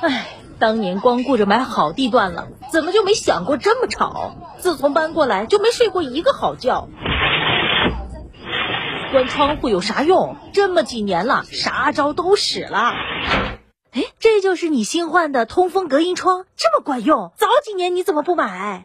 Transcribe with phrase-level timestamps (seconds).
[0.00, 4.32] 唉，当年光顾着买好地段了，怎么就没想过这么吵？
[4.58, 6.88] 自从搬过来就没睡过一个好觉。
[9.10, 10.36] 关窗户有啥用？
[10.52, 12.92] 这么几年了，啥招都使了。
[13.92, 17.32] 哎，这就是你新换的通风隔音窗，这么管用？
[17.36, 18.84] 早几年你怎么不买？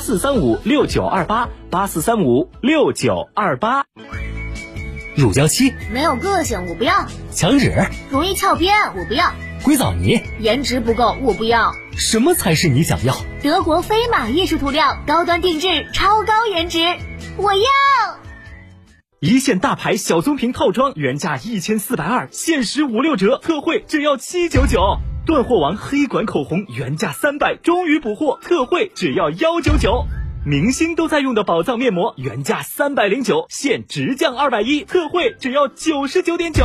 [0.00, 1.48] 四三五六九二八。
[1.70, 3.84] 八四三五六九二八，
[5.14, 7.72] 乳胶漆没有个性，我不要；墙纸
[8.10, 9.26] 容易翘边，我不要；
[9.62, 11.72] 硅藻泥颜值不够，我不要。
[11.96, 13.16] 什么才是你想要？
[13.40, 16.80] 德国飞马艺术涂料，高端定制，超高颜值，
[17.36, 17.60] 我要！
[19.20, 24.98] 一线大牌小棕瓶套装原价一千四百二，限时五六折，特惠只要七九九。
[25.26, 30.06] 断货王黑管口红原价三百，终于补货，特惠只要幺九九。
[30.46, 36.64] 明星都在用的宝藏面膜，原价三百零九，现直降二百一，特惠只要九十九点九。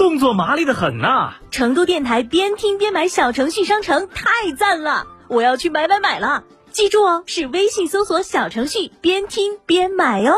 [0.00, 1.34] 动作麻利的很呐！
[1.50, 6.42] 成都电台边听边买小程序商城太赞了，我要去买买买了！
[6.72, 10.32] 记住哦，是微信搜索小程序“边听边买”哦。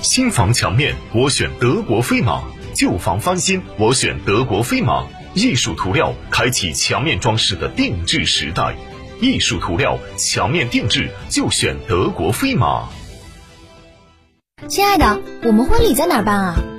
[0.00, 2.44] 新房墙面，我选德国飞马。
[2.72, 8.76] 旧房翻新，我选德国飞马艺术涂料，开启墙面装饰的定制时代。
[9.20, 12.84] 艺术涂料墙面定制就选德国飞马。
[14.68, 16.54] 亲爱的，我们婚礼在哪儿办啊？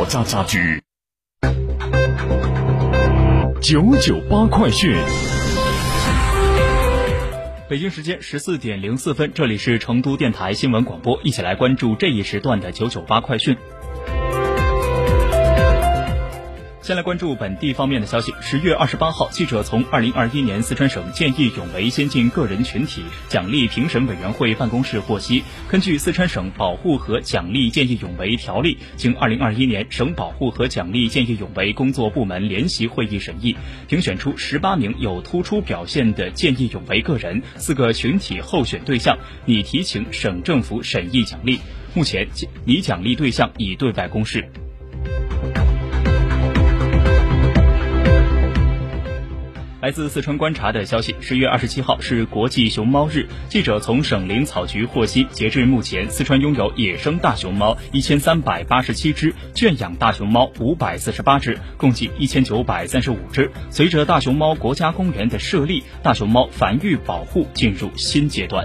[0.00, 0.82] 国家家居
[3.60, 4.96] 九九八快讯，
[7.68, 13.54] 北京时间十四点零四分，这里是成都电台新闻广播，一起来关注这一时段的九九八快讯。
[16.82, 18.32] 先来关注本地方面的消息。
[18.40, 33.54] 十月二十八号，记者从二零二一年四川省见义勇为先进个人群体奖励评审委员会办公室获悉，根据四川省保护和奖励见义勇为条例，经二零二一年省保护和奖励见义勇为工作部门联席会议审议，
[33.86, 41.60] 评选出十八名有突出表现的见义勇为个人、四个群体候选对象，拟提请省政府审议奖励。
[41.92, 42.26] 目前，
[42.64, 44.50] 拟奖励对象已对外公示。
[49.90, 53.26] 来自四川观察的消息，十月二十七号是国际熊猫日。
[53.48, 63.50] 记者从省林草局获悉，截至目前，四川拥有野生大熊猫一千三百八十七只，圈养大熊猫五百四十八只，共计一千九百三十五只。
[63.68, 68.64] 随着大熊猫国家公园的设立，大熊猫繁育保护进入新阶段。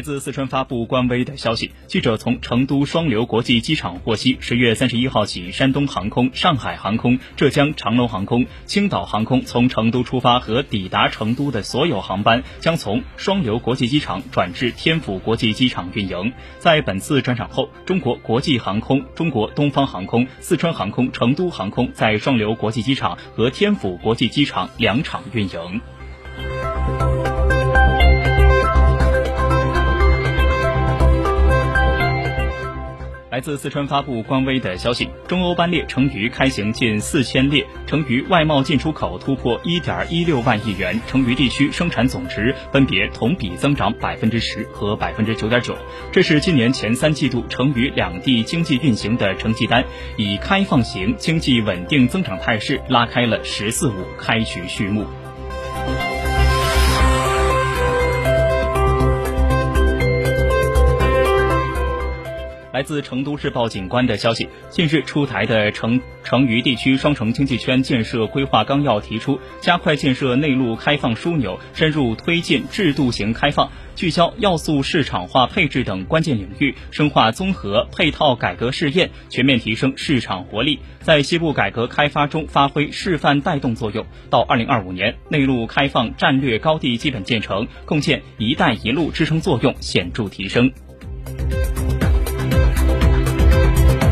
[0.00, 16.32] 来自四川发布官微的消息，记者从成都双流国际机场获悉，十月三十一号起，山东航空、上海航空、浙江长龙航空、青岛航空从成都出发和抵达成都的所有航班将从双流国际机场转至天府国际机场运营。
[16.58, 25.82] 在本次转场后，中国国际航空、中国东方航空、四川航空、成都航空在双流国际机场和天府国际机场两场运营。
[33.40, 45.76] 自四川发布官微的消息，中欧班列成渝开行近四千列，成渝外贸进出口突破一点一六万亿元，成渝地区生产总值分别同比增长百分之十和百分之九点九，
[46.12, 49.84] 这是今年前三季度成渝两地经济运行的成绩单，
[50.16, 55.06] 以开放型经济稳定增长态势拉开了“十四五”开局序幕。
[62.80, 84.06] 来自成都日报警官的消息，近日出台的成成渝地区双城经济圈建设规划纲要提出，加快建设内陆开放枢纽，深入推进制度型开放，聚焦要素市场化配置等关键领域，深化综合配套改革试验，全面提升市场活力，在西部改革开发中发挥示范带动作用。
[84.30, 90.72] 到二零二五年，内陆开放战略高地基本建成，共建“一带一路”支撑作用显著提升。
[93.76, 94.09] Thank you.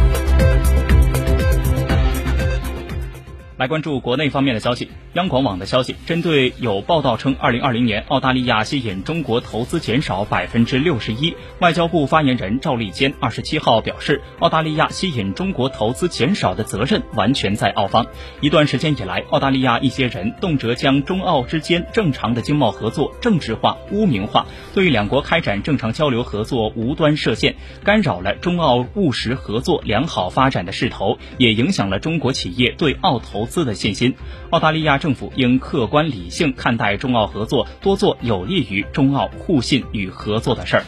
[3.58, 4.88] 来关注国内方面的消息。
[5.14, 18.06] 央广网的消息，针对有报道称，二零二零年澳大利亚吸引中国投资减少百分之六十一，外交部发言人赵立坚二十七号表示，澳大利亚吸引中国投资减少的责任完全在澳方。
[18.40, 34.14] 一段时间以来，澳大利亚一些人动辄将中澳之间正常的经贸合作政治化、污名化，对两国开展正常交流合作无端设限，干扰了中澳务实合作良好发展的势头，也影响了中国企业对澳投资的信心。
[34.50, 40.84] 澳大利亚政府应客观理性看待中澳合作，多做有利于中澳互信与合作的事儿。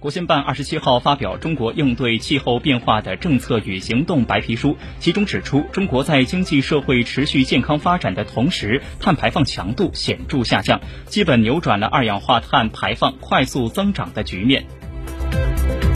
[0.00, 4.70] 国新办二十七号发表《中国应对气候变化的政策与行动白皮书》，
[5.00, 14.64] 其中指出，中国在经济社会持续健康发展的同时，碳排放强度显著下降，基本扭转了二氧化碳排放快速增长的局面。
[15.30, 15.87] Thank you.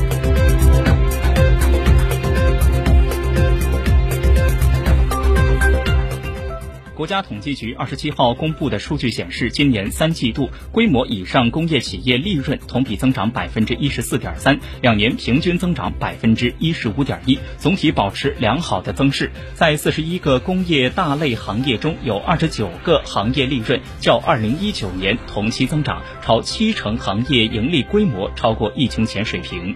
[7.03, 19.33] 国家统计局二十七号公布的数据显示，今年三季度规模以上工业企业利润同比增长百分之一十四点三，两年平均增长百分之一十五点一，总体保持良好的增势。
[19.53, 29.75] 在四十一个工业大类行业中，有二十九个行业利润较二零一九年同期增长，超七成行业盈利规模超过疫情前水平。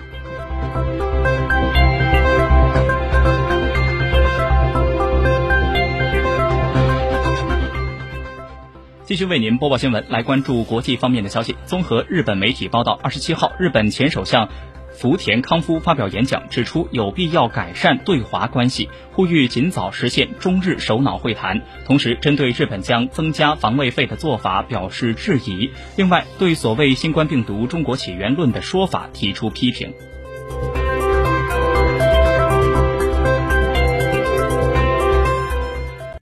[9.17, 11.56] 续为您播报新闻，来关注国际方面的消息。
[11.65, 14.49] 综合日本媒体报道，二十七号，日本前首相
[14.93, 21.63] 福田康夫发表演讲，指出有必要改善对华关系，呼吁尽早实现中日首脑会谈。
[21.85, 25.70] 同时，针对日本将增加防卫费的做法表示质疑。
[25.96, 29.93] 另外，对所谓新冠病毒中国起源论的说法提出批评。